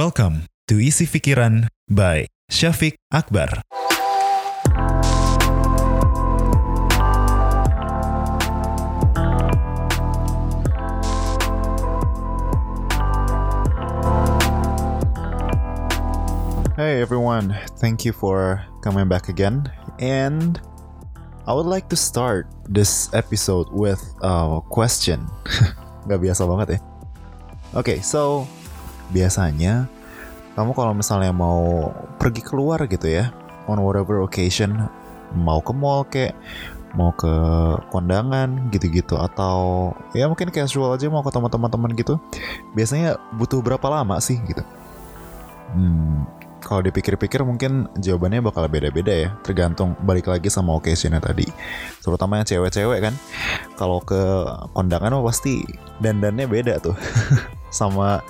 [0.00, 3.60] Welcome to Isi Pikiran by Syafiq Akbar.
[16.80, 19.68] Hey everyone, thank you for coming back again.
[20.00, 20.56] And
[21.44, 25.28] I would like to start this episode with a question.
[26.08, 26.80] Gak biasa banget ya.
[27.76, 28.48] Oke, so
[29.10, 29.90] biasanya
[30.58, 33.30] kamu kalau misalnya mau pergi keluar gitu ya,
[33.70, 34.90] on whatever occasion,
[35.32, 36.34] mau ke mall kayak
[36.90, 37.30] mau ke
[37.94, 42.18] kondangan gitu-gitu atau ya mungkin casual aja mau ketemu teman-teman gitu.
[42.74, 44.66] Biasanya butuh berapa lama sih gitu?
[45.70, 46.26] Hmm,
[46.60, 51.48] kalau dipikir-pikir mungkin jawabannya bakal beda-beda ya tergantung balik lagi sama occasionnya tadi
[52.04, 53.14] terutama yang cewek-cewek kan
[53.80, 54.18] kalau ke
[54.76, 55.64] kondangan mah pasti
[55.98, 56.94] dandannya beda tuh
[57.70, 58.20] sama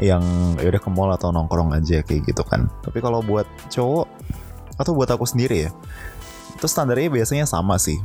[0.00, 0.24] yang
[0.56, 2.72] ya udah ke mall atau nongkrong aja kayak gitu kan.
[2.82, 4.08] Tapi kalau buat cowok
[4.80, 5.70] atau buat aku sendiri ya
[6.58, 8.02] itu standarnya biasanya sama sih.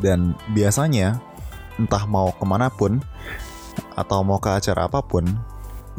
[0.00, 1.20] Dan biasanya
[1.76, 3.04] entah mau ke mana pun
[3.92, 5.28] atau mau ke acara apa pun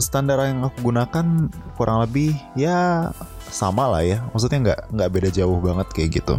[0.02, 3.14] standar yang aku gunakan kurang lebih ya
[3.54, 4.26] sama lah ya.
[4.34, 6.36] Maksudnya nggak nggak beda jauh banget kayak gitu.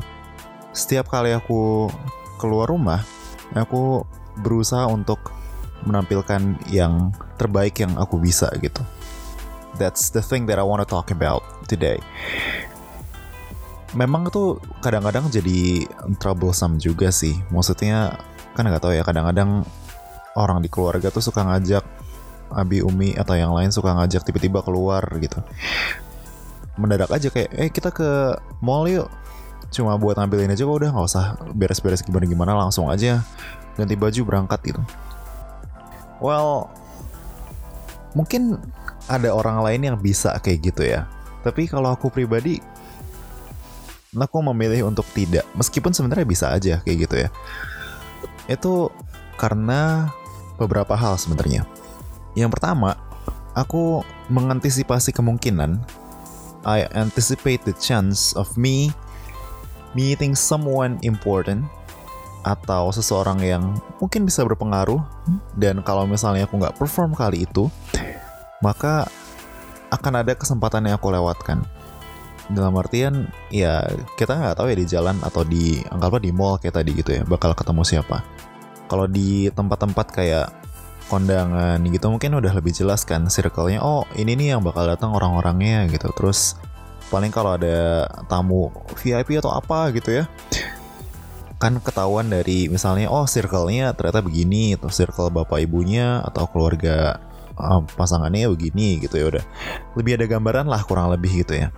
[0.75, 1.87] Setiap kali aku
[2.39, 3.03] keluar rumah
[3.55, 4.05] aku
[4.39, 5.19] berusaha untuk
[5.87, 8.83] menampilkan yang terbaik yang aku bisa gitu.
[9.79, 12.03] That's the thing that I want to talk about today.
[13.95, 15.87] Memang tuh kadang-kadang jadi
[16.19, 17.39] troublesome juga sih.
[17.55, 18.19] Maksudnya
[18.59, 19.63] kan nggak tahu ya kadang-kadang
[20.35, 21.87] orang di keluarga tuh suka ngajak
[22.49, 25.39] Abi Umi atau yang lain suka ngajak tiba-tiba keluar gitu.
[26.75, 29.09] Mendadak aja kayak eh kita ke mall yuk.
[29.69, 33.21] Cuma buat nampilin aja kok udah nggak usah beres-beres gimana-gimana langsung aja.
[33.79, 34.83] Ganti baju berangkat gitu
[36.19, 36.71] well
[38.17, 38.59] mungkin
[39.09, 41.09] ada orang lain yang bisa kayak gitu ya.
[41.43, 42.61] Tapi kalau aku pribadi
[44.17, 45.45] aku memilih untuk tidak.
[45.57, 47.29] Meskipun sebenarnya bisa aja kayak gitu ya.
[48.49, 48.93] Itu
[49.41, 50.13] karena
[50.61, 51.65] beberapa hal sebenarnya.
[52.35, 52.97] Yang pertama,
[53.57, 55.81] aku mengantisipasi kemungkinan
[56.67, 58.91] I anticipate the chance of me
[59.97, 61.65] meeting someone important
[62.49, 65.05] atau seseorang yang mungkin bisa berpengaruh
[65.61, 67.69] dan kalau misalnya aku nggak perform kali itu
[68.65, 69.05] maka
[69.93, 71.61] akan ada kesempatan yang aku lewatkan.
[72.49, 73.85] Dalam artian ya
[74.17, 77.23] kita nggak tahu ya di jalan atau di anggaplah di mall kayak tadi gitu ya
[77.29, 78.25] bakal ketemu siapa.
[78.89, 80.49] Kalau di tempat-tempat kayak
[81.13, 85.85] kondangan gitu mungkin udah lebih jelas kan circle-nya oh ini nih yang bakal datang orang-orangnya
[85.93, 86.09] gitu.
[86.17, 86.57] Terus
[87.13, 90.25] paling kalau ada tamu VIP atau apa gitu ya
[91.59, 97.19] kan ketahuan dari misalnya oh circle-nya ternyata begini atau circle bapak ibunya atau keluarga
[97.59, 99.45] uh, pasangannya begini gitu ya udah
[99.99, 101.75] lebih ada gambaran lah kurang lebih gitu ya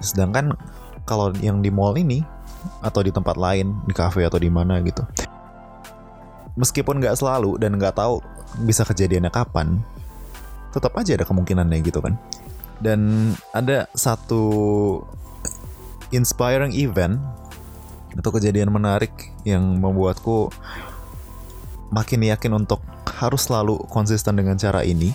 [0.00, 0.56] sedangkan
[1.04, 2.24] kalau yang di mall ini
[2.80, 5.04] atau di tempat lain di cafe atau di mana gitu
[6.58, 8.22] meskipun nggak selalu dan nggak tahu
[8.62, 9.82] bisa kejadiannya kapan,
[10.70, 12.14] tetap aja ada kemungkinannya gitu kan.
[12.78, 14.42] Dan ada satu
[16.14, 17.18] inspiring event
[18.14, 20.50] atau kejadian menarik yang membuatku
[21.90, 22.82] makin yakin untuk
[23.18, 25.14] harus selalu konsisten dengan cara ini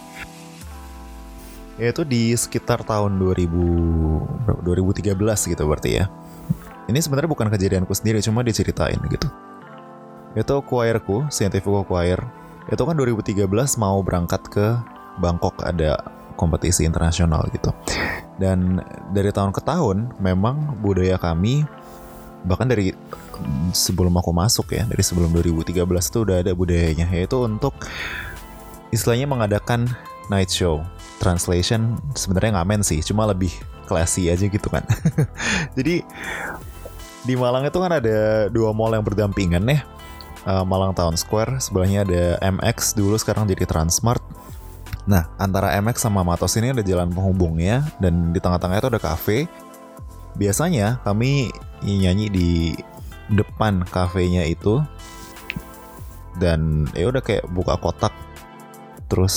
[1.79, 5.15] yaitu di sekitar tahun 2000 2013
[5.55, 6.11] gitu berarti ya.
[6.91, 9.29] Ini sebenarnya bukan kejadianku sendiri, cuma diceritain gitu.
[10.35, 12.19] Itu choirku, Scientific Choir,
[12.67, 13.45] itu kan 2013
[13.79, 14.75] mau berangkat ke
[15.21, 16.01] Bangkok ada
[16.35, 17.71] kompetisi internasional gitu.
[18.41, 18.79] Dan
[19.11, 21.63] dari tahun ke tahun memang budaya kami
[22.47, 22.95] bahkan dari
[23.71, 27.75] sebelum aku masuk ya, dari sebelum 2013 itu udah ada budayanya yaitu untuk
[28.93, 29.87] istilahnya mengadakan
[30.31, 30.83] night show.
[31.19, 33.51] Translation sebenarnya ngamen sih, cuma lebih
[33.89, 34.87] classy aja gitu kan.
[35.77, 36.05] Jadi
[37.27, 39.83] di Malang itu kan ada dua mall yang berdampingan ya
[40.47, 41.59] uh, Malang Town Square.
[41.59, 44.21] Sebelahnya ada MX dulu sekarang jadi Transmart.
[45.09, 49.49] Nah, antara MX sama Matos ini ada jalan penghubungnya dan di tengah-tengah itu ada cafe.
[50.37, 51.49] Biasanya kami
[51.83, 52.49] nyanyi di
[53.31, 54.81] depan kafenya itu.
[56.39, 58.15] Dan ya udah kayak buka kotak
[59.09, 59.35] terus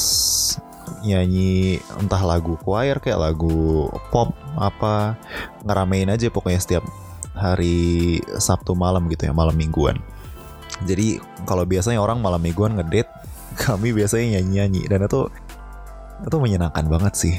[1.03, 5.17] nyanyi entah lagu choir kayak lagu pop apa
[5.65, 6.85] ngeramein aja pokoknya setiap
[7.33, 9.99] hari Sabtu malam gitu ya malam mingguan.
[10.87, 11.19] Jadi
[11.49, 13.11] kalau biasanya orang malam mingguan ngedate,
[13.65, 14.87] kami biasanya nyanyi-nyanyi.
[14.87, 15.27] Dan itu
[16.23, 17.37] itu menyenangkan banget sih.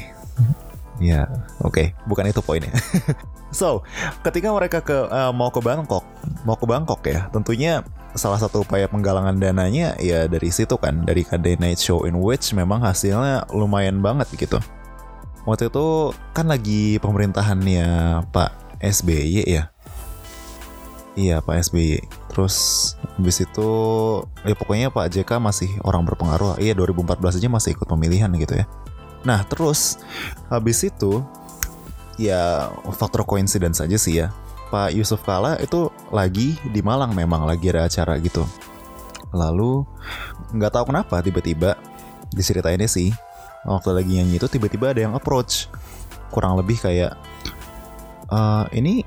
[1.02, 1.26] Ya,
[1.58, 1.86] oke, okay.
[2.06, 2.70] bukan itu poinnya.
[3.50, 3.82] so,
[4.22, 6.06] ketika mereka ke uh, mau ke Bangkok,
[6.46, 7.82] mau ke Bangkok ya, tentunya
[8.14, 12.54] salah satu upaya penggalangan dananya ya dari situ kan, dari KD Night Show in which
[12.54, 14.62] memang hasilnya lumayan banget gitu.
[15.44, 17.86] waktu itu kan lagi pemerintahannya
[18.32, 19.74] Pak SBY ya.
[21.14, 22.00] Iya Pak SBY.
[22.32, 22.56] Terus
[23.18, 23.68] habis itu
[24.42, 26.56] ya pokoknya Pak JK masih orang berpengaruh.
[26.56, 28.64] Iya 2014 aja masih ikut pemilihan gitu ya.
[29.24, 29.98] Nah terus
[30.48, 31.24] habis itu
[32.20, 34.28] ya faktor coincidence aja sih ya.
[34.72, 38.42] Pak Yusuf Kala itu lagi di Malang memang lagi ada acara gitu.
[39.34, 39.84] Lalu
[40.54, 41.74] nggak tahu kenapa tiba-tiba
[42.30, 43.10] diceritainnya sih
[43.64, 45.70] waktu lagi nyanyi itu tiba-tiba ada yang approach
[46.28, 47.16] kurang lebih kayak
[48.28, 49.06] "Eh, ini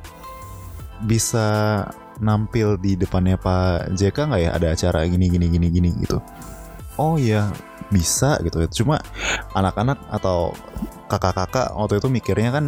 [1.03, 1.83] bisa
[2.17, 6.17] nampil di depannya Pak JK nggak ya ada acara gini gini gini gini gitu
[6.97, 7.53] oh iya
[7.89, 8.83] bisa gitu.
[8.83, 8.99] Cuma
[9.55, 10.51] anak-anak atau
[11.07, 12.65] kakak-kakak waktu itu mikirnya kan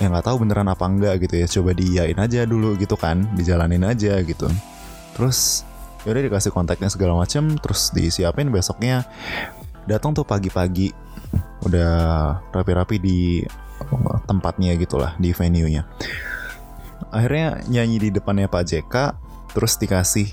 [0.00, 1.46] ya nggak tahu beneran apa enggak gitu ya.
[1.48, 3.28] Coba diyain aja dulu gitu kan.
[3.36, 4.48] Dijalanin aja gitu.
[5.14, 5.68] Terus
[6.02, 9.06] yaudah dikasih kontaknya segala macem terus disiapin besoknya.
[9.84, 10.94] Datang tuh pagi-pagi
[11.66, 11.94] udah
[12.54, 13.42] rapi-rapi di
[14.26, 15.86] tempatnya gitulah di venue-nya.
[17.10, 18.94] Akhirnya nyanyi di depannya Pak JK
[19.52, 20.32] terus dikasih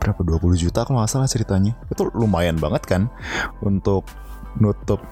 [0.00, 0.20] berapa?
[0.24, 1.76] 20 juta kalau nggak salah ceritanya.
[1.92, 3.12] Itu lumayan banget kan
[3.60, 4.08] untuk
[4.56, 5.04] nutup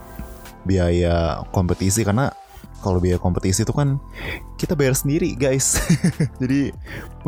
[0.64, 2.02] biaya kompetisi.
[2.02, 2.32] Karena
[2.80, 4.00] kalau biaya kompetisi itu kan
[4.56, 5.78] kita bayar sendiri guys.
[6.42, 6.72] Jadi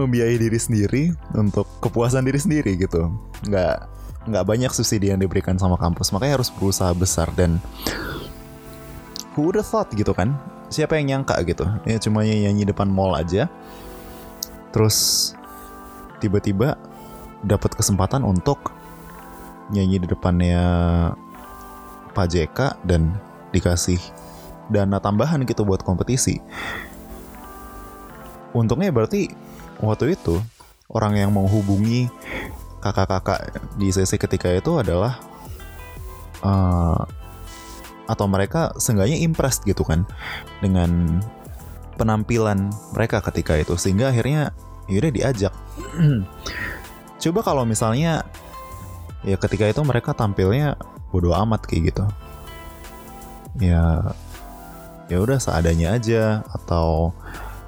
[0.01, 1.03] membiayai diri sendiri
[1.37, 3.13] untuk kepuasan diri sendiri gitu.
[3.47, 3.77] Nggak
[4.31, 6.15] nggak banyak subsidi yang diberikan sama kampus.
[6.17, 7.61] Makanya harus berusaha besar dan
[9.35, 10.37] who have thought gitu kan?
[10.71, 11.67] Siapa yang nyangka gitu?
[11.83, 13.51] Ya cuma nyanyi depan mall aja.
[14.71, 15.33] Terus
[16.23, 16.79] tiba-tiba
[17.45, 18.73] dapat kesempatan untuk
[19.71, 20.63] nyanyi di depannya
[22.13, 23.15] Pak JK dan
[23.55, 23.99] dikasih
[24.71, 26.43] dana tambahan gitu buat kompetisi.
[28.51, 29.31] Untungnya berarti
[29.79, 30.43] waktu itu
[30.91, 32.11] orang yang menghubungi
[32.83, 35.23] kakak-kakak di CC ketika itu adalah
[36.43, 37.03] eh,
[38.11, 40.03] atau mereka seenggaknya impressed gitu kan
[40.59, 41.23] dengan
[41.95, 43.79] penampilan mereka ketika itu.
[43.79, 44.51] Sehingga akhirnya
[44.91, 45.55] yaudah diajak
[47.21, 48.25] coba kalau misalnya
[49.21, 50.81] ya ketika itu mereka tampilnya
[51.13, 52.05] bodoh amat kayak gitu.
[53.61, 54.17] Ya
[55.11, 57.13] ya udah seadanya aja atau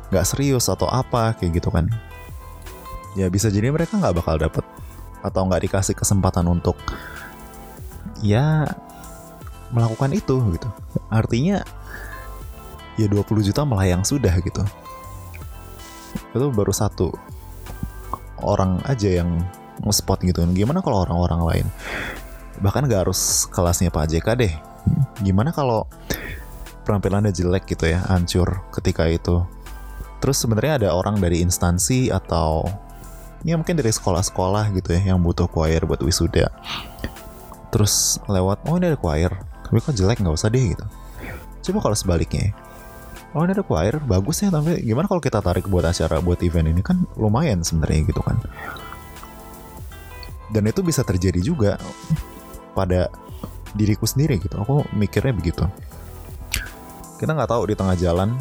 [0.09, 1.93] nggak serius atau apa kayak gitu kan.
[3.13, 4.65] Ya bisa jadi mereka nggak bakal dapet
[5.21, 6.81] atau nggak dikasih kesempatan untuk
[8.25, 8.65] ya
[9.69, 10.69] melakukan itu gitu.
[11.13, 11.61] Artinya
[12.97, 14.65] ya 20 juta melayang sudah gitu.
[16.33, 17.32] Itu baru satu
[18.43, 19.41] orang aja yang
[19.83, 20.45] nge-spot gitu.
[20.53, 21.67] Gimana kalau orang-orang lain?
[22.61, 24.55] Bahkan gak harus kelasnya Pak JK deh.
[25.23, 25.87] Gimana kalau
[26.83, 29.43] penampilannya jelek gitu ya hancur ketika itu?
[30.23, 32.63] Terus sebenarnya ada orang dari instansi atau
[33.43, 36.51] ya mungkin dari sekolah-sekolah gitu ya yang butuh choir buat wisuda.
[37.75, 39.33] Terus lewat oh ini ada choir
[39.67, 40.85] tapi kok jelek nggak usah deh gitu.
[41.63, 42.55] Coba kalau sebaliknya
[43.33, 43.99] oh ini ada choir.
[44.03, 46.81] Bagus ya tapi gimana kalau kita tarik buat acara buat event ini?
[46.85, 48.37] Kan lumayan sebenarnya gitu kan.
[50.53, 51.81] Dan itu bisa terjadi juga
[52.77, 53.09] pada
[53.73, 54.53] diriku sendiri gitu.
[54.61, 55.65] Aku mikirnya begitu.
[57.17, 58.37] Kita nggak tahu di tengah jalan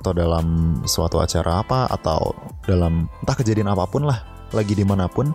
[0.00, 2.32] atau dalam suatu acara apa atau
[2.64, 5.32] dalam entah kejadian apa pun lah lagi di mana pun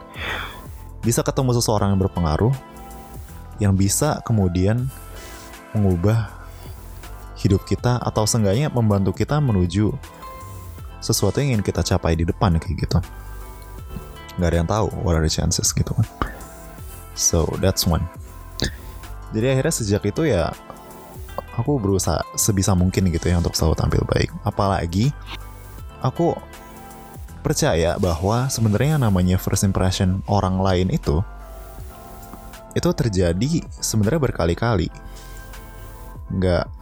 [1.06, 2.54] bisa ketemu seseorang yang berpengaruh
[3.62, 4.90] yang bisa kemudian
[5.76, 6.39] mengubah
[7.40, 9.96] hidup kita atau seenggaknya membantu kita menuju
[11.00, 13.00] sesuatu yang ingin kita capai di depan kayak gitu.
[14.36, 16.08] Nggak ada yang tahu what are the chances gitu kan.
[17.16, 18.04] So that's one.
[19.32, 20.52] Jadi akhirnya sejak itu ya
[21.56, 24.32] aku berusaha sebisa mungkin gitu ya untuk selalu tampil baik.
[24.44, 25.12] Apalagi
[26.04, 26.36] aku
[27.40, 31.24] percaya bahwa sebenarnya namanya first impression orang lain itu
[32.76, 34.92] itu terjadi sebenarnya berkali-kali.
[36.30, 36.79] Nggak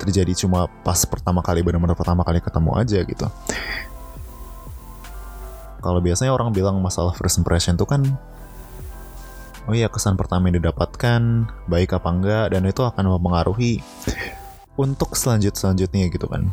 [0.00, 3.26] terjadi cuma pas pertama kali benar-benar pertama kali ketemu aja gitu
[5.80, 8.02] kalau biasanya orang bilang masalah first impression tuh kan
[9.68, 11.20] oh iya kesan pertama yang didapatkan
[11.68, 13.84] baik apa enggak dan itu akan mempengaruhi
[14.80, 16.48] untuk selanjut selanjutnya gitu kan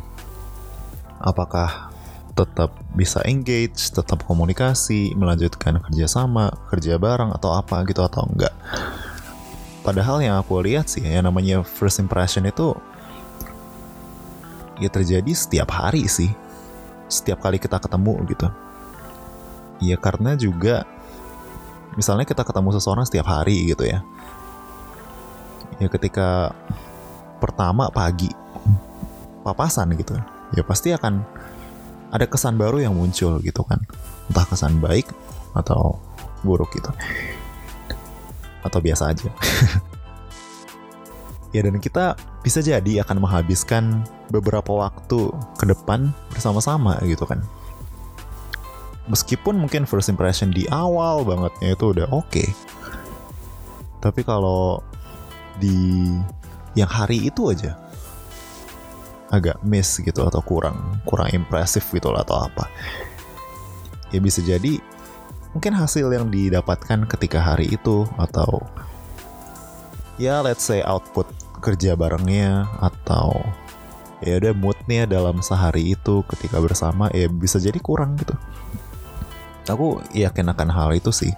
[1.23, 1.89] apakah
[2.37, 8.53] tetap bisa engage, tetap komunikasi, melanjutkan kerjasama, kerja bareng atau apa gitu atau enggak.
[9.81, 12.77] Padahal yang aku lihat sih, yang namanya first impression itu
[14.77, 16.29] ya terjadi setiap hari sih,
[17.09, 18.47] setiap kali kita ketemu gitu.
[19.81, 20.85] Ya karena juga
[21.93, 24.01] misalnya kita ketemu seseorang setiap hari gitu ya.
[25.77, 26.53] Ya ketika
[27.37, 28.29] pertama pagi
[29.45, 30.17] papasan gitu,
[30.57, 31.21] ya pasti akan
[32.11, 33.83] ada kesan baru yang muncul gitu kan
[34.31, 35.11] entah kesan baik
[35.55, 35.99] atau
[36.43, 36.91] buruk gitu
[38.63, 39.27] atau biasa aja
[41.57, 42.13] Ya dan kita
[42.45, 47.41] bisa jadi akan menghabiskan beberapa waktu ke depan bersama-sama gitu kan.
[49.09, 52.29] Meskipun mungkin first impression di awal bangetnya itu udah oke.
[52.29, 52.53] Okay.
[54.05, 54.85] Tapi kalau
[55.57, 56.13] di
[56.77, 57.73] yang hari itu aja
[59.33, 62.69] agak miss gitu atau kurang kurang impresif gitu lah atau apa.
[64.13, 64.77] Ya bisa jadi
[65.57, 68.61] mungkin hasil yang didapatkan ketika hari itu atau
[70.21, 71.25] ya let's say output
[71.59, 73.41] kerja barengnya atau
[74.21, 78.33] ya udah moodnya dalam sehari itu ketika bersama ya bisa jadi kurang gitu.
[79.67, 81.33] Aku yakin akan hal itu sih.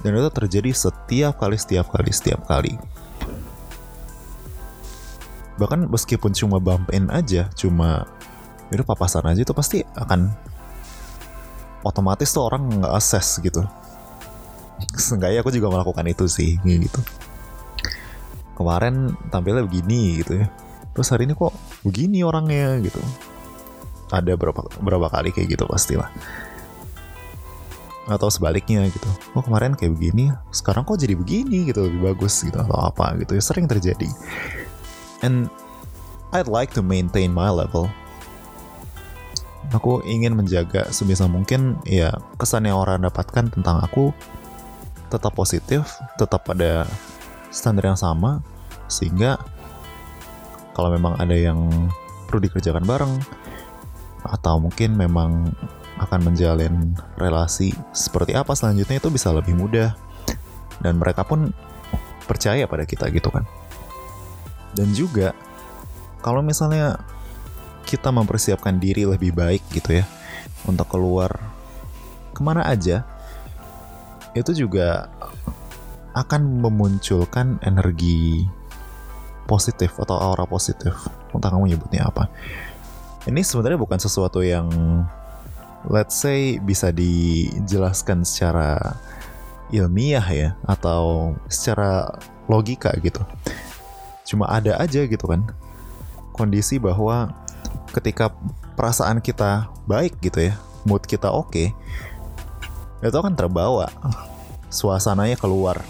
[0.00, 2.76] Dan itu terjadi setiap kali setiap kali setiap kali.
[5.56, 8.08] Bahkan meskipun cuma bump in aja cuma
[8.70, 10.30] itu papasan aja itu pasti akan
[11.82, 13.64] otomatis tuh orang nggak assess gitu.
[14.96, 17.00] Seenggaknya aku juga melakukan itu sih gitu
[18.60, 20.46] kemarin tampilnya begini gitu ya.
[20.92, 23.00] Terus hari ini kok begini orangnya gitu.
[24.12, 26.12] Ada berapa berapa kali kayak gitu pastilah.
[28.04, 29.08] Atau sebaliknya gitu.
[29.32, 33.32] Oh kemarin kayak begini sekarang kok jadi begini gitu lebih bagus gitu atau apa gitu.
[33.32, 34.12] Ya sering terjadi.
[35.24, 35.48] And
[36.36, 37.88] I'd like to maintain my level.
[39.72, 44.10] Aku ingin menjaga sebisa mungkin ya kesan yang orang dapatkan tentang aku
[45.10, 46.86] tetap positif tetap pada
[47.50, 48.42] standar yang sama
[48.86, 49.38] sehingga
[50.74, 51.58] kalau memang ada yang
[52.30, 53.14] perlu dikerjakan bareng
[54.24, 55.50] atau mungkin memang
[56.00, 59.92] akan menjalin relasi seperti apa selanjutnya itu bisa lebih mudah.
[60.80, 61.52] Dan mereka pun
[62.24, 63.44] percaya pada kita gitu kan.
[64.72, 65.36] Dan juga
[66.24, 66.96] kalau misalnya
[67.84, 70.04] kita mempersiapkan diri lebih baik gitu ya
[70.64, 71.36] untuk keluar
[72.32, 73.02] ke mana aja
[74.32, 75.10] itu juga
[76.14, 78.46] akan memunculkan energi
[79.50, 80.94] positif atau aura positif.
[81.34, 82.30] Entah kamu nyebutnya apa.
[83.26, 84.70] Ini sebenarnya bukan sesuatu yang
[85.90, 88.98] let's say bisa dijelaskan secara
[89.70, 93.22] ilmiah ya atau secara logika gitu.
[94.26, 95.46] Cuma ada aja gitu kan.
[96.34, 97.34] Kondisi bahwa
[97.90, 98.30] ketika
[98.78, 100.54] perasaan kita baik gitu ya,
[100.86, 101.68] mood kita oke, okay,
[103.02, 103.90] itu akan terbawa
[104.70, 105.82] suasananya keluar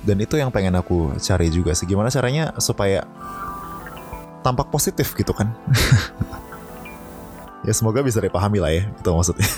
[0.00, 1.84] dan itu yang pengen aku cari juga sih.
[1.84, 3.04] Gimana caranya supaya
[4.40, 5.52] tampak positif gitu kan?
[7.60, 9.44] Ya semoga bisa dipahami lah ya itu maksudnya.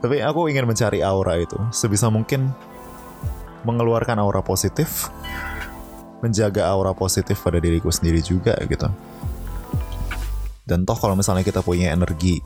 [0.00, 1.60] Tapi aku ingin mencari aura itu.
[1.68, 2.48] Sebisa mungkin
[3.68, 5.12] mengeluarkan aura positif
[6.24, 8.88] menjaga aura positif pada diriku sendiri juga gitu.
[10.64, 12.40] Dan toh kalau misalnya kita punya energi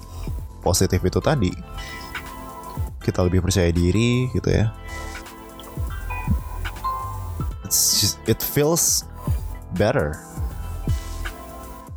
[0.59, 1.55] positif itu tadi
[2.99, 4.69] kita lebih percaya diri gitu ya
[7.69, 9.05] it's it feels
[9.77, 10.17] better.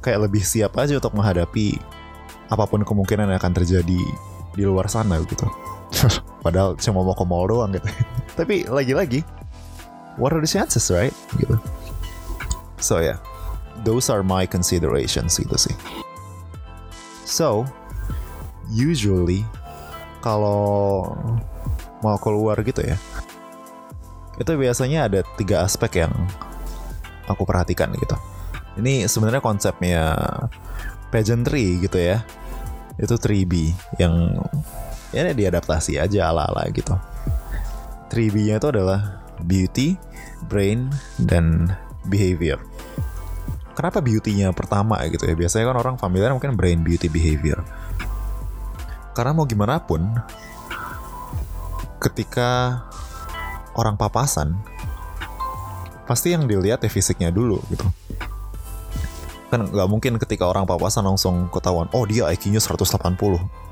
[0.03, 1.79] Kayak lebih siap aja untuk menghadapi
[2.51, 4.01] apa pun kemungkinan yang akan terjadi
[4.51, 5.47] di luar sana gitu.
[6.45, 7.87] Padahal cuma mau ke mall doang gitu.
[8.39, 9.23] Tapi lagi-lagi
[10.19, 11.15] what are the chances right?
[11.39, 11.55] Gitu.
[12.83, 13.23] So yeah.
[13.81, 15.73] Those are my considerations gitu sih.
[17.25, 17.65] So
[18.69, 19.41] usually
[20.21, 21.09] kalau
[22.05, 22.93] mau keluar gitu ya
[24.39, 26.13] itu biasanya ada tiga aspek yang
[27.27, 28.15] aku perhatikan gitu.
[28.79, 30.15] Ini sebenarnya konsepnya
[31.11, 32.23] pageantry gitu ya.
[32.95, 34.39] Itu 3B yang
[35.11, 36.95] ya diadaptasi aja ala-ala gitu.
[38.11, 39.95] 3B-nya itu adalah beauty,
[40.47, 41.71] brain, dan
[42.07, 42.59] behavior.
[43.71, 45.35] Kenapa beauty-nya pertama gitu ya?
[45.35, 47.63] Biasanya kan orang familiar mungkin brain, beauty, behavior.
[49.15, 50.03] Karena mau gimana pun,
[52.03, 52.83] ketika
[53.81, 54.53] orang papasan
[56.05, 57.87] pasti yang dilihat ya fisiknya dulu gitu.
[59.49, 63.17] Kan nggak mungkin ketika orang papasan langsung ketahuan oh dia IQ-nya 180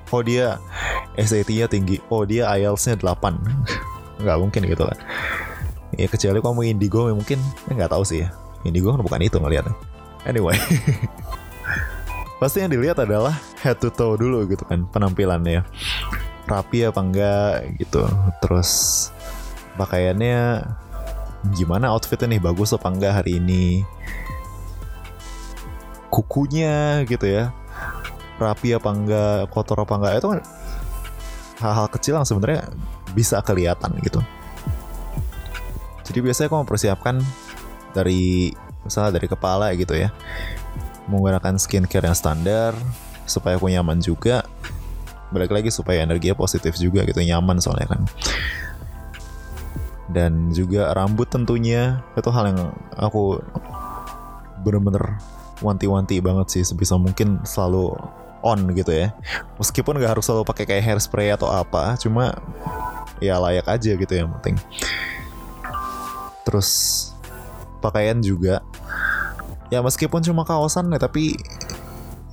[0.10, 0.58] oh dia
[1.14, 2.02] SAT-nya tinggi.
[2.10, 3.38] Oh dia IELTS-nya 8
[4.24, 4.98] nggak mungkin gitu kan.
[5.94, 7.40] Ya kecuali kamu indigo ya mungkin
[7.70, 8.34] ya nggak tahu sih ya.
[8.66, 9.76] Indigo kan bukan itu ngeliatnya.
[10.28, 10.58] Anyway.
[12.40, 15.64] Pasti yang dilihat adalah head to toe dulu gitu kan penampilannya.
[16.48, 18.08] Rapi apa enggak gitu.
[18.40, 18.72] Terus
[19.80, 20.68] pakaiannya
[21.56, 21.96] gimana?
[21.96, 23.88] Outfitnya nih bagus apa enggak hari ini?
[26.12, 27.56] Kukunya gitu ya.
[28.36, 29.48] Rapi apa enggak?
[29.56, 30.14] Kotor apa enggak?
[30.20, 30.40] Itu kan
[31.64, 32.68] hal-hal kecil yang sebenarnya
[33.16, 34.20] bisa kelihatan gitu.
[36.04, 37.16] Jadi biasanya aku mempersiapkan
[37.96, 38.52] dari
[38.84, 40.12] misalnya dari kepala gitu ya.
[41.08, 42.76] Menggunakan skincare yang standar
[43.24, 44.44] supaya aku nyaman juga.
[45.30, 48.02] Balik lagi supaya energinya positif juga gitu nyaman soalnya kan
[50.10, 52.02] dan juga rambut tentunya.
[52.18, 53.42] Itu hal yang aku
[54.66, 55.18] bener-bener
[55.62, 56.64] wanti-wanti banget sih.
[56.66, 57.96] Sebisa mungkin selalu
[58.42, 59.14] on gitu ya.
[59.60, 62.36] Meskipun nggak harus selalu pakai kayak hairspray atau apa cuma
[63.20, 64.56] ya layak aja gitu yang penting.
[66.48, 66.70] Terus
[67.84, 68.64] pakaian juga.
[69.70, 71.38] Ya meskipun cuma kaosan ya tapi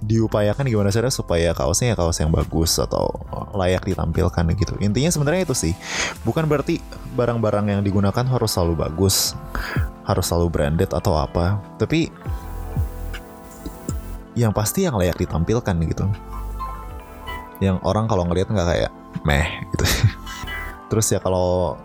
[0.04, 3.08] diupayakan gimana cara supaya kaosnya ya kaos yang bagus atau
[3.56, 4.76] layak ditampilkan gitu.
[4.84, 5.72] Intinya sebenarnya itu sih.
[6.22, 6.84] Bukan berarti
[7.16, 9.32] barang-barang yang digunakan harus selalu bagus,
[10.04, 11.60] harus selalu branded atau apa.
[11.80, 12.12] Tapi
[14.36, 16.04] yang pasti yang layak ditampilkan gitu.
[17.64, 18.92] Yang orang kalau ngeliat nggak kayak
[19.24, 19.84] meh gitu.
[20.92, 21.80] Terus ya kalau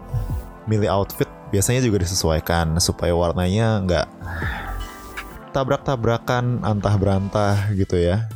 [0.68, 4.08] milih outfit biasanya juga disesuaikan supaya warnanya nggak
[5.51, 8.27] tabrak-tabrakan antah berantah gitu ya.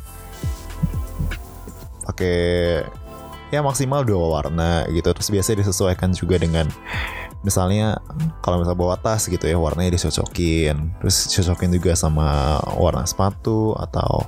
[2.05, 2.83] Pakai
[3.49, 5.09] ya maksimal dua warna gitu.
[5.15, 6.67] Terus biasanya disesuaikan juga dengan
[7.41, 8.01] misalnya
[8.41, 10.99] kalau misalnya bawa tas gitu ya warnanya dicocokin.
[11.01, 14.27] Terus cocokin juga sama warna sepatu atau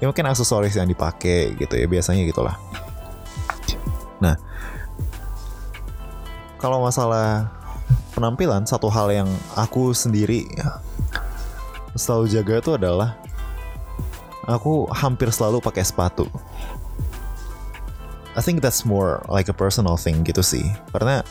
[0.00, 2.56] ya mungkin aksesoris yang dipakai gitu ya biasanya gitulah.
[4.18, 4.34] Nah
[6.58, 7.54] kalau masalah
[8.18, 10.50] penampilan satu hal yang aku sendiri
[11.96, 13.16] selalu jaga itu adalah
[14.48, 16.28] aku hampir selalu pakai sepatu.
[18.36, 20.64] I think that's more like a personal thing gitu sih.
[20.94, 21.26] Karena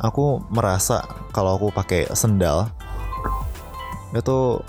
[0.00, 2.68] aku merasa kalau aku pakai sendal
[4.12, 4.60] itu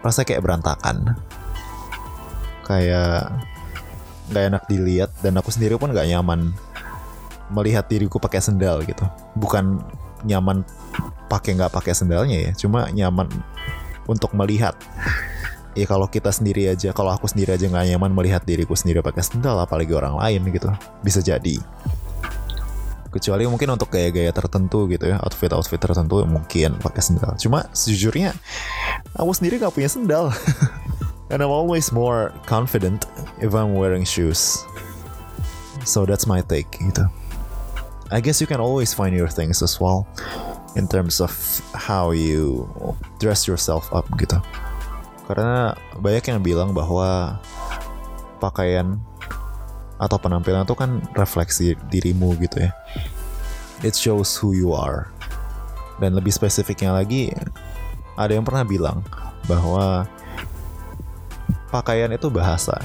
[0.00, 1.18] rasa kayak berantakan.
[2.66, 3.30] Kayak
[4.26, 6.50] nggak enak dilihat dan aku sendiri pun nggak nyaman
[7.46, 9.06] melihat diriku pakai sendal gitu.
[9.38, 9.78] Bukan
[10.26, 10.66] nyaman
[11.30, 13.30] pakai nggak pakai sendalnya ya, cuma nyaman
[14.10, 14.74] untuk melihat.
[15.76, 19.20] Ya kalau kita sendiri aja kalau aku sendiri aja nggak nyaman melihat diriku sendiri pakai
[19.20, 20.72] sendal apalagi orang lain gitu.
[21.04, 21.60] Bisa jadi.
[23.12, 27.36] Kecuali mungkin untuk gaya-gaya tertentu gitu ya outfit-outfit tertentu mungkin pakai sendal.
[27.36, 28.32] Cuma sejujurnya
[29.12, 30.32] aku sendiri nggak punya sendal.
[31.32, 33.04] And I'm always more confident
[33.42, 34.62] if I'm wearing shoes.
[35.84, 37.04] So that's my take gitu.
[38.08, 40.06] I guess you can always find your things as well
[40.74, 41.30] in terms of
[41.72, 42.66] how you
[43.22, 44.40] dress yourself up gitu.
[45.30, 47.38] Karena banyak yang bilang bahwa
[48.42, 48.98] pakaian
[49.96, 52.70] atau penampilan itu kan refleksi dirimu gitu ya.
[53.84, 55.08] It shows who you are.
[55.96, 57.32] Dan lebih spesifiknya lagi,
[58.16, 59.00] ada yang pernah bilang
[59.48, 60.04] bahwa
[61.72, 62.76] pakaian itu bahasa.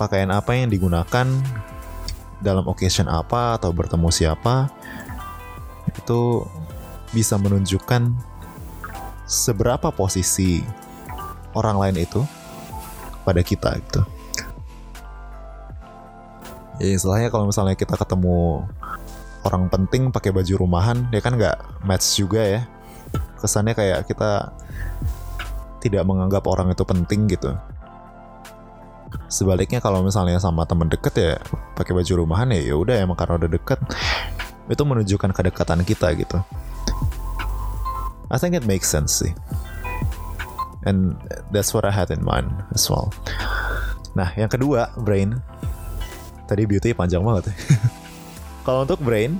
[0.00, 1.28] Pakaian apa yang digunakan
[2.40, 4.72] dalam occasion apa atau bertemu siapa
[6.00, 6.48] itu
[7.12, 8.16] bisa menunjukkan
[9.28, 10.64] seberapa posisi
[11.54, 12.24] orang lain itu
[13.22, 14.02] pada kita gitu.
[16.80, 18.64] Ya istilahnya kalau misalnya kita ketemu
[19.44, 22.62] orang penting pakai baju rumahan, dia kan nggak match juga ya.
[23.36, 24.52] Kesannya kayak kita
[25.84, 27.52] tidak menganggap orang itu penting gitu.
[29.28, 31.34] Sebaliknya kalau misalnya sama temen deket ya
[31.74, 33.78] pakai baju rumahan ya ya udah emang karena udah deket
[34.70, 36.38] itu menunjukkan kedekatan kita gitu.
[38.30, 39.34] I think it makes sense sih.
[40.86, 41.18] And
[41.50, 43.10] that's what I had in mind as well.
[44.14, 45.42] Nah, yang kedua, brain.
[46.46, 47.54] Tadi beauty panjang banget ya.
[48.66, 49.36] Kalau untuk brain,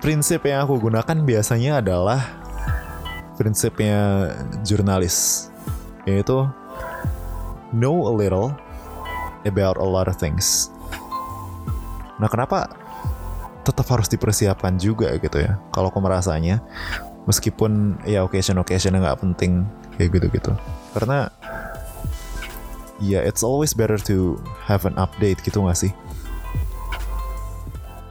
[0.00, 2.24] prinsip yang aku gunakan biasanya adalah
[3.36, 4.32] prinsipnya
[4.64, 5.48] jurnalis.
[6.08, 6.48] Yaitu
[7.76, 8.56] know a little
[9.44, 10.72] about a lot of things.
[12.18, 12.87] Nah, kenapa
[13.68, 16.64] tetap harus dipersiapkan juga gitu ya kalau aku merasanya.
[17.28, 19.68] Meskipun ya occasion occasion nggak penting
[20.00, 20.52] kayak gitu gitu
[20.96, 21.28] karena
[23.04, 25.92] ya it's always better to have an update gitu gak sih?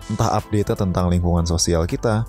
[0.08, 2.24] Entah update tentang lingkungan sosial kita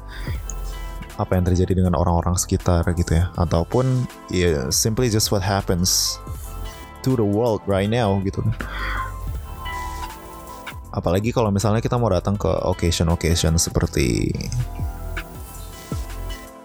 [1.18, 3.30] apa yang terjadi dengan orang-orang sekitar gitu ya.
[3.38, 6.18] Ataupun ya simply just what happens
[7.06, 8.42] to the world right now gitu
[10.98, 14.34] apalagi kalau misalnya kita mau datang ke occasion-occasion seperti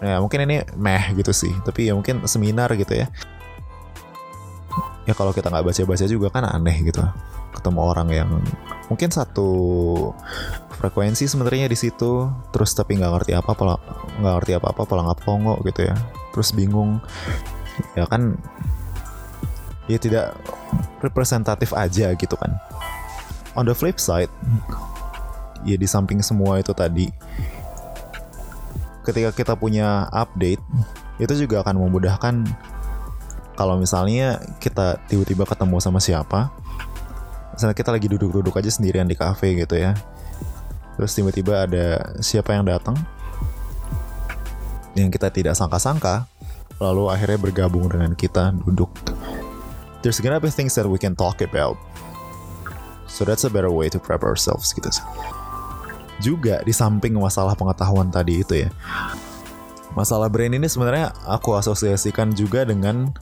[0.04, 3.08] ya mungkin ini meh gitu sih tapi ya mungkin seminar gitu ya.
[5.04, 7.00] Ya kalau kita nggak baca-baca juga kan aneh gitu.
[7.54, 8.30] Ketemu orang yang
[8.88, 9.48] mungkin satu
[10.80, 13.62] frekuensi sebenarnya di situ terus tapi nggak ngerti apa apa
[14.20, 15.96] nggak ngerti apa apa pola pongo gitu ya.
[16.32, 17.04] Terus bingung.
[17.96, 18.40] Ya kan
[19.84, 20.32] ya tidak
[21.04, 22.56] representatif aja gitu kan
[23.54, 24.30] on the flip side
[25.64, 27.08] ya di samping semua itu tadi
[29.04, 30.60] ketika kita punya update
[31.18, 32.34] itu juga akan memudahkan
[33.54, 36.50] kalau misalnya kita tiba-tiba ketemu sama siapa
[37.54, 39.94] misalnya kita lagi duduk-duduk aja sendirian di cafe gitu ya
[40.98, 42.98] terus tiba-tiba ada siapa yang datang
[44.94, 46.26] yang kita tidak sangka-sangka
[46.82, 48.90] lalu akhirnya bergabung dengan kita duduk.
[50.02, 51.78] There's gonna be things that we can talk about
[53.06, 54.88] so that's a better way to prep ourselves gitu
[56.22, 58.70] juga di samping masalah pengetahuan tadi itu ya
[59.94, 63.14] masalah brain ini sebenarnya aku asosiasikan juga dengan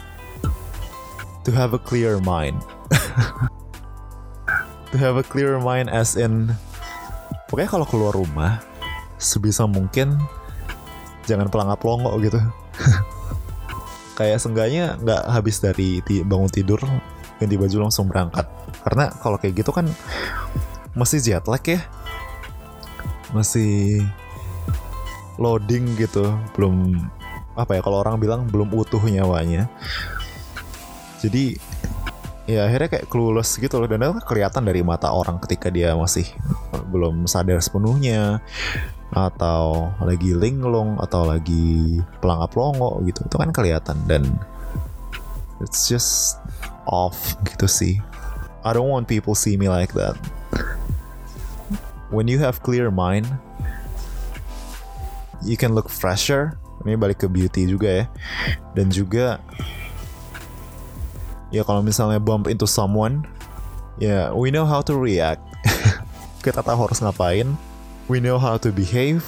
[1.44, 2.58] to have a clear mind.
[4.92, 6.52] To have a clear mind as in
[7.48, 8.60] pokoknya kalau keluar rumah
[9.16, 10.20] sebisa mungkin
[11.24, 12.36] jangan pelangap pelongo gitu.
[14.20, 16.76] Kayak seenggaknya nggak habis dari bangun tidur
[17.40, 18.44] ganti baju langsung berangkat
[18.82, 19.86] karena kalau kayak gitu kan
[20.92, 21.80] masih jet lag ya.
[23.32, 24.04] Masih
[25.40, 26.34] loading gitu.
[26.52, 26.98] Belum
[27.56, 29.70] apa ya kalau orang bilang belum utuh nyawanya.
[31.22, 31.56] Jadi
[32.50, 33.88] ya akhirnya kayak clueless gitu loh.
[33.88, 36.26] Dan itu kan kelihatan dari mata orang ketika dia masih
[36.90, 38.42] belum sadar sepenuhnya.
[39.12, 43.24] Atau lagi linglung atau lagi pelangap longo gitu.
[43.24, 43.96] Itu kan kelihatan.
[44.04, 44.28] Dan
[45.62, 46.42] it's just
[46.90, 48.02] off gitu sih
[48.62, 50.16] I don't want people see me like that.
[52.10, 53.26] When you have clear mind
[55.42, 56.58] you can look fresher.
[56.82, 58.04] Ini balik ke beauty juga ya.
[58.74, 59.38] Dan juga
[61.52, 63.28] ya kalau misalnya bump into someone
[64.00, 65.42] ya we know how to react.
[66.44, 67.54] Kita tahu harus ngapain.
[68.10, 69.22] We know how to behave.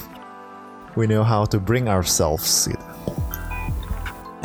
[0.99, 2.94] We know how to bring ourselves gitu.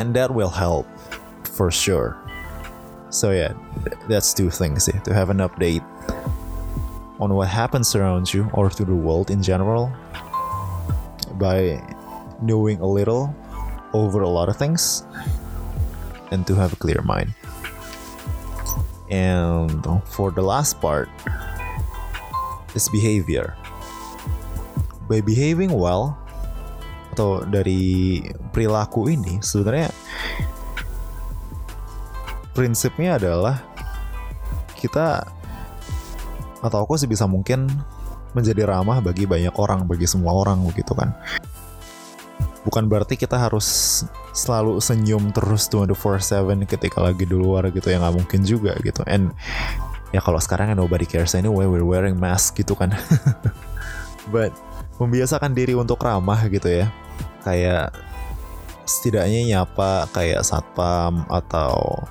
[0.00, 0.88] and that will help
[1.44, 2.16] for sure
[3.10, 3.52] so yeah
[4.08, 5.84] that's two things to have an update
[7.20, 9.92] on what happens around you or to the world in general
[11.36, 11.76] by
[12.40, 13.34] knowing a little
[13.92, 15.04] over a lot of things
[16.30, 17.34] and to have a clear mind
[19.10, 21.10] And for the last part
[22.78, 23.58] is behavior.
[25.10, 26.14] By behaving well
[27.10, 28.22] atau dari
[28.54, 29.90] perilaku ini sebenarnya
[32.52, 33.62] prinsipnya adalah
[34.76, 35.24] kita
[36.60, 37.68] atau aku sebisa mungkin
[38.32, 41.12] menjadi ramah bagi banyak orang, bagi semua orang begitu kan.
[42.62, 44.00] Bukan berarti kita harus
[44.36, 49.00] selalu senyum terus 24/7 ketika lagi di luar gitu ya nggak mungkin juga gitu.
[49.08, 49.32] And
[50.12, 52.92] ya kalau sekarang kan nobody cares anyway we're wearing mask gitu kan.
[54.34, 54.52] But
[55.00, 56.92] membiasakan diri untuk ramah gitu ya.
[57.40, 57.96] Kayak
[58.84, 62.04] setidaknya nyapa kayak satpam atau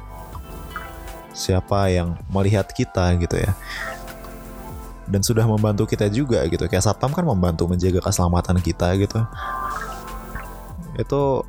[1.33, 3.51] siapa yang melihat kita gitu ya.
[5.09, 6.69] Dan sudah membantu kita juga gitu.
[6.69, 9.19] Kayak satpam kan membantu menjaga keselamatan kita gitu.
[10.97, 11.47] Itu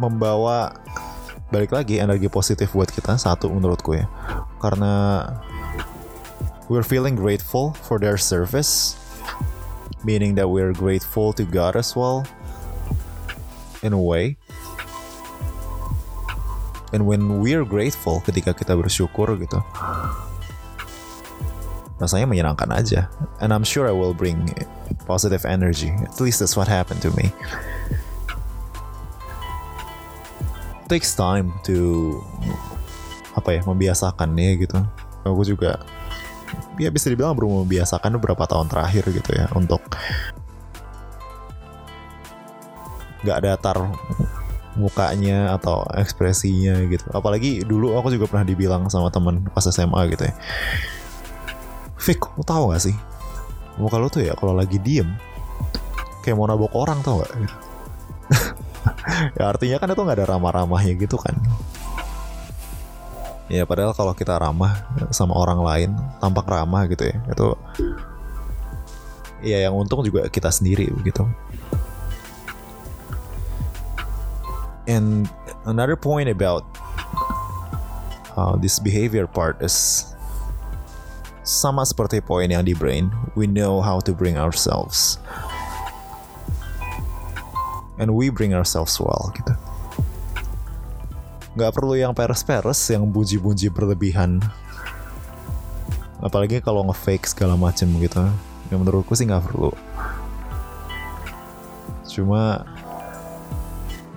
[0.00, 0.74] membawa
[1.54, 4.10] balik lagi energi positif buat kita satu menurutku ya.
[4.58, 5.22] Karena
[6.66, 8.98] we're feeling grateful for their service
[10.02, 12.26] meaning that we're grateful to God as well
[13.82, 14.38] in a way
[16.96, 19.60] and when we're grateful ketika kita bersyukur gitu
[21.96, 23.08] rasanya menyenangkan aja.
[23.40, 24.52] And I'm sure I will bring
[25.08, 25.92] positive energy.
[26.04, 27.32] At least that's what happened to me.
[30.86, 32.20] Takes time to
[33.36, 34.78] apa ya membiasakan nih gitu.
[35.26, 35.82] Aku juga
[36.78, 39.82] ya bisa dibilang baru membiasakan beberapa tahun terakhir gitu ya untuk
[43.26, 43.90] nggak datar
[44.76, 47.04] mukanya atau ekspresinya gitu.
[47.10, 50.34] Apalagi dulu aku juga pernah dibilang sama temen pas SMA gitu ya.
[51.96, 52.96] Fik, lo tau gak sih?
[53.80, 55.08] Muka lo tuh ya kalau lagi diem
[56.24, 57.56] kayak mau nabok orang tau gak gitu
[59.38, 61.34] ya artinya kan itu nggak ada ramah-ramahnya gitu kan.
[63.46, 64.82] Ya padahal kalau kita ramah
[65.14, 67.48] sama orang lain tampak ramah gitu ya itu
[69.46, 71.22] ya yang untung juga kita sendiri begitu
[74.86, 75.28] and
[75.66, 76.64] another point about
[78.38, 80.06] uh, this behavior part is
[81.46, 85.22] sama seperti poin yang di brain we know how to bring ourselves
[87.98, 89.52] and we bring ourselves well gitu.
[91.56, 94.44] Gak perlu yang peres-peres, yang bunyi-bunyi berlebihan.
[96.20, 98.20] Apalagi kalau nge-fake segala macem gitu.
[98.68, 99.72] Yang menurutku sih nggak perlu.
[102.04, 102.68] Cuma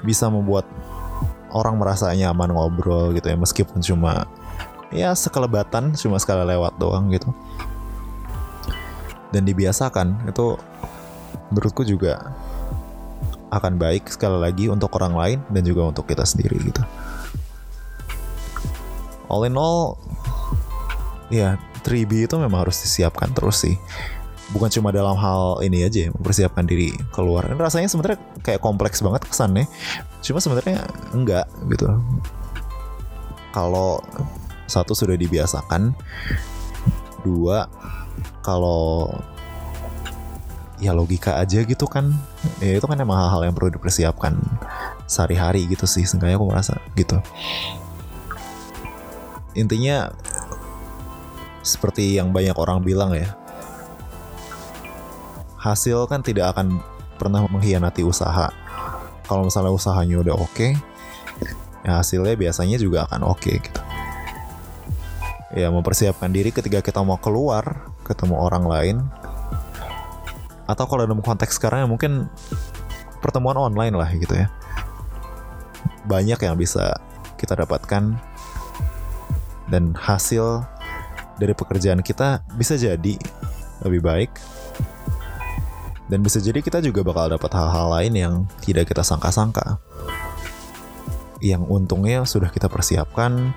[0.05, 0.65] bisa membuat
[1.49, 4.29] orang merasa nyaman ngobrol gitu ya meskipun cuma
[4.93, 7.29] ya sekelebatan cuma sekali lewat doang gitu
[9.29, 10.57] dan dibiasakan itu
[11.49, 12.33] menurutku juga
[13.49, 16.85] akan baik sekali lagi untuk orang lain dan juga untuk kita sendiri gitu.
[19.29, 19.97] All in all,
[21.33, 23.77] ya 3B itu memang harus disiapkan terus sih.
[24.49, 27.45] Bukan cuma dalam hal ini aja mempersiapkan diri keluar.
[27.53, 29.69] Rasanya sebenarnya kayak kompleks banget kesannya.
[30.25, 31.87] Cuma sebenarnya enggak gitu.
[33.53, 34.01] Kalau
[34.69, 35.93] satu sudah dibiasakan
[37.25, 37.65] dua
[38.45, 39.09] kalau
[40.79, 42.13] ya logika aja gitu kan.
[42.61, 44.37] Ya itu kan emang hal-hal yang perlu dipersiapkan
[45.09, 47.21] sehari-hari gitu sih seenggaknya aku merasa gitu.
[49.57, 50.13] Intinya
[51.65, 53.38] seperti yang banyak orang bilang ya
[55.59, 56.79] hasil kan tidak akan
[57.19, 58.47] pernah mengkhianati usaha.
[59.27, 60.71] Kalau misalnya usahanya udah oke okay,
[61.83, 63.81] ya hasilnya biasanya juga akan oke okay, gitu.
[65.53, 68.97] Ya mempersiapkan diri ketika kita mau keluar ketemu orang lain
[70.65, 72.31] atau kalau dalam konteks sekarang ya mungkin
[73.19, 74.47] pertemuan online lah gitu ya.
[76.07, 76.97] Banyak yang bisa
[77.37, 78.17] kita dapatkan
[79.69, 80.65] dan hasil
[81.37, 83.15] dari pekerjaan kita bisa jadi
[83.85, 84.31] lebih baik
[86.09, 88.33] dan bisa jadi kita juga bakal dapat hal-hal lain yang
[88.65, 89.77] tidak kita sangka-sangka.
[91.37, 93.53] Yang untungnya sudah kita persiapkan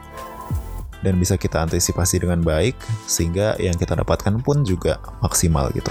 [1.00, 2.76] dan bisa kita antisipasi dengan baik
[3.08, 5.90] sehingga yang kita dapatkan pun juga maksimal gitu.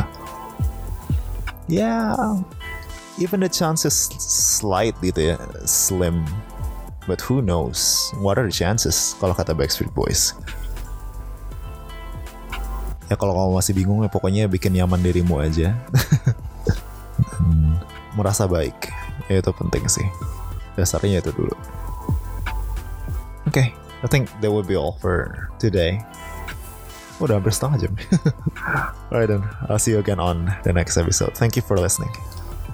[1.65, 2.37] Ya yeah,
[3.17, 6.21] even the chances slight gitu ya slim.
[7.09, 8.13] But who knows?
[8.21, 10.37] What are the chances kalau kata Backstreet Boys?
[13.09, 15.75] Ya kalau kamu masih bingung ya pokoknya bikin nyaman dirimu aja
[18.17, 18.91] merasa baik
[19.31, 20.07] ya itu penting sih
[20.75, 21.55] dasarnya itu dulu
[23.45, 25.99] oke okay, I think that would be all for today
[27.21, 27.93] Udah hampir setengah jam.
[29.13, 31.37] Alright then, I'll see you again on the next episode.
[31.37, 32.09] Thank you for listening.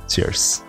[0.08, 0.67] Cheers.